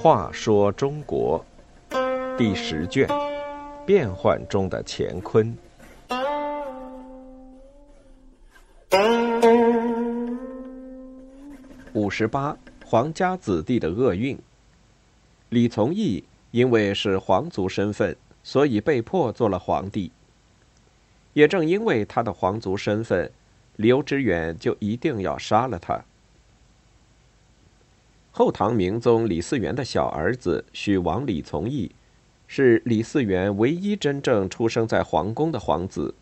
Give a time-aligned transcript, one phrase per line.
[0.00, 1.44] 话说中国
[2.38, 3.06] 第十卷：
[3.84, 5.54] 变幻中的乾坤。
[11.92, 12.56] 五十八，
[12.86, 14.38] 皇家子弟的厄运。
[15.50, 16.22] 李从义
[16.52, 20.10] 因为是皇族身份，所以被迫做了皇帝。
[21.34, 23.30] 也正因为他的皇族身份，
[23.78, 26.04] 刘知远就一定要杀了他。
[28.32, 31.92] 后唐明宗李嗣源的小儿子许王李从义，
[32.48, 36.12] 是李嗣源唯一真正出生在皇宫的皇子。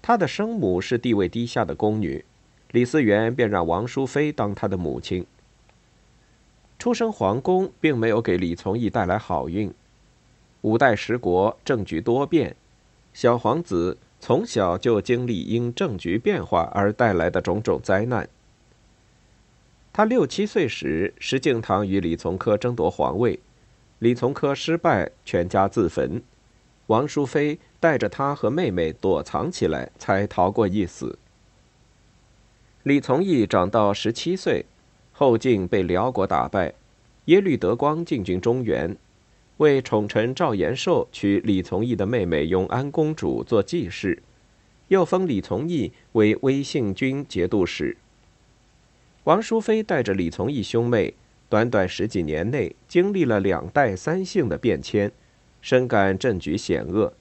[0.00, 2.24] 他的生母是地位低下的宫女，
[2.70, 5.26] 李嗣源便让王淑妃当他的母亲。
[6.78, 9.74] 出生皇宫并没有给李从义带来好运。
[10.60, 12.54] 五代十国政局多变，
[13.12, 18.28] 小皇子从小就经历因政局变化而带来的种种灾难。
[19.92, 23.38] 他六七岁时，石敬瑭与李从珂争夺皇位，
[24.00, 26.20] 李从珂失败，全家自焚。
[26.88, 31.16] 王淑妃带着他和妹妹躲藏起来，才逃过一死。
[32.82, 34.64] 李从义长到十七岁，
[35.12, 36.74] 后晋被辽国打败，
[37.26, 38.96] 耶律德光进军中原，
[39.58, 44.22] 为宠臣赵延寿娶李从义的妹妹永安公主做继室，
[44.88, 47.96] 又封李从义为威信军节度使。
[49.24, 51.14] 王淑妃带着李从义兄妹，
[51.48, 55.10] 短短十几年内经历了两代三姓的变迁，
[55.62, 57.14] 深感政局险恶，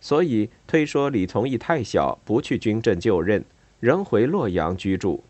[0.00, 3.42] 所以推说李从义太小，不去军政就任，
[3.80, 5.24] 仍回洛阳居住。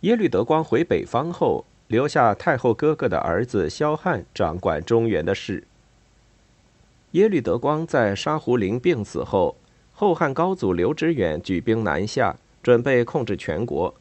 [0.00, 5.62] 耶律德光回北方后，留下太后哥哥的儿子萧翰掌管中原的事。
[7.10, 9.56] 耶律德光在沙胡陵病死后，
[9.92, 12.34] 后汉高祖刘知远举兵南下。
[12.62, 13.92] 准备控制全国。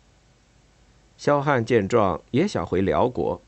[1.18, 3.42] 萧翰见状也想回辽国，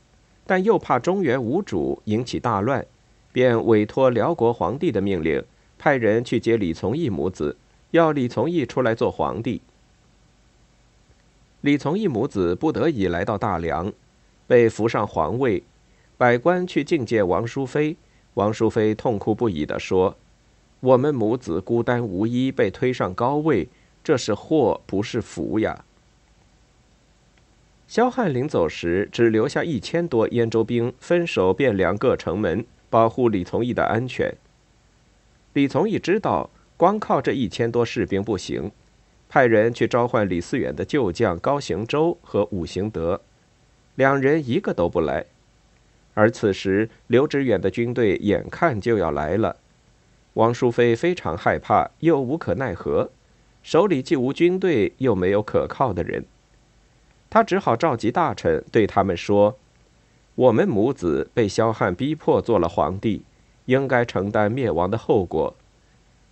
[0.44, 2.84] 但又怕中原无主引起大乱，
[3.32, 5.40] 便委托辽国皇帝的命令，
[5.78, 7.56] 派人去接李从义母子，
[7.92, 9.62] 要李从义出来做皇帝。
[11.60, 13.92] 李从义母子不得已来到大梁，
[14.46, 15.62] 被扶上皇位，
[16.16, 17.96] 百官去觐见王淑妃，
[18.34, 20.16] 王淑妃痛哭不已地说
[20.80, 23.68] ：“我们母子孤单无依，被推上高位。”
[24.04, 25.86] 这是祸，不是福呀！
[27.88, 34.34] 萧翰临走时，只留下一千多燕州兵分守汴梁各城门，保护李从义的安全。
[35.54, 38.70] 李从义知道，光靠这一千多士兵不行，
[39.26, 43.22] 派人去召唤李嗣源的旧将高行周和武行德，
[43.94, 45.26] 两人一个都不来。
[46.14, 49.56] 而此时，刘知远的军队眼看就要来了，
[50.34, 53.10] 王淑妃非常害怕，又无可奈何。
[53.62, 56.24] 手里既无军队，又没有可靠的人，
[57.30, 59.58] 他只好召集大臣，对他们说
[60.36, 63.22] ：“我们母子被萧汉逼迫做了皇帝，
[63.64, 65.56] 应该承担灭亡的后果。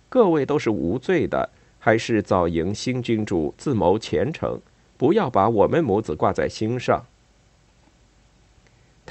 [0.09, 1.49] 各位都是无罪的，
[1.79, 4.61] 还是早迎新君主，自谋前程，
[4.95, 7.03] 不要把我们母子挂在心上。”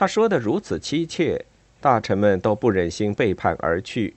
[0.02, 1.46] 他说的如此凄切，
[1.80, 4.16] 大臣们都不忍心背叛而去，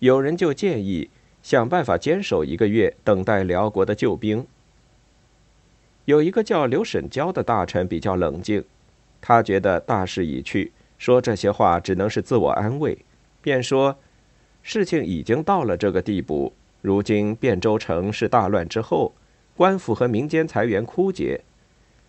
[0.00, 1.08] 有人就建议。
[1.40, 4.44] 想办法坚守一个月，等待辽国的救兵。
[6.06, 8.64] 有一个叫刘沈交的大臣比较冷静，
[9.20, 12.98] 他觉得大势已去，说这些话只能是自我安慰，
[13.40, 13.96] 便说
[14.64, 16.52] ：“事情已经到了这个地步，
[16.82, 19.14] 如今汴州城是大乱之后，
[19.56, 21.42] 官府和民间财源枯竭，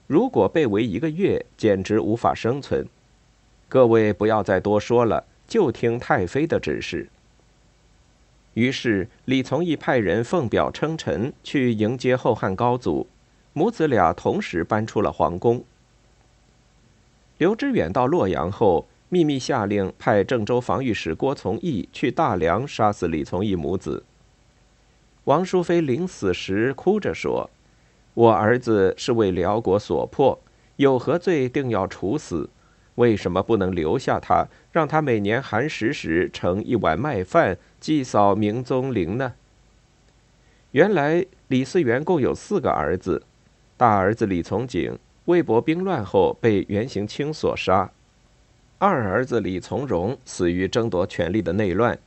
[0.08, 2.88] 如果被围一个月，简直无法生存。
[3.76, 7.10] 各位不要再多说了，就听太妃的指示。”
[8.56, 13.06] 于是，李从义派人奉表称臣去迎接后汉高祖，
[13.52, 15.62] 母子俩同时搬出了皇宫。
[17.38, 24.06] 刘知远到洛阳后，秘密下令派郑州防御使郭从义去大梁杀死李从义母子。
[25.26, 27.50] 王淑妃临死时哭着说
[28.16, 30.40] ：“我儿子是为辽国所迫，
[30.78, 32.50] 有何罪定要处死？
[32.96, 39.34] 为什么不能留下他，让他每年寒食时盛一碗麦饭？”祭扫明宗陵呢？
[40.72, 43.24] 原来李嗣源共有四个儿子，
[43.78, 47.92] 大儿子李从景魏博兵乱后被袁行清所杀，
[48.78, 51.98] 二儿子李从荣死于争夺权力的内乱，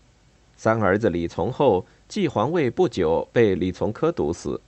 [0.57, 4.61] 三儿子李从厚继皇位不久被李从珂毒死，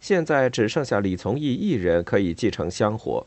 [0.00, 3.26] 现在只剩下李从义一人可以继承香火。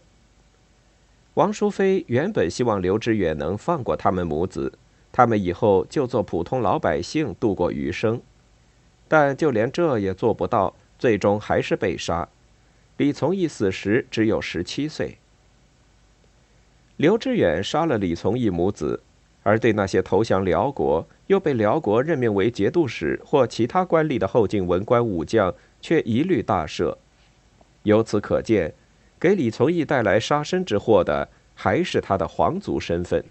[1.35, 4.74] 王淑妃原本希望刘知远能放过他们母子。
[5.12, 8.19] 他们以后就做普通老百姓度过余生，
[9.07, 12.27] 但就连这也做不到，最终还是被杀。
[12.97, 15.18] 李从义死时只有十七岁。
[16.97, 19.01] 刘知远杀了李从义母子，
[19.44, 26.95] 而对那些投降辽国又被辽国任命为节度使或其他官吏的后晋文官武将，却一律大赦。
[27.83, 28.74] 由此可见，
[29.23, 33.23] 给李从义带来杀身之祸的还是他的皇族身份。